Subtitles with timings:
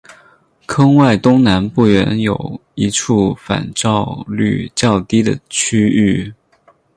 [0.65, 6.33] 坑外东南不远有一处反照率较低的区域。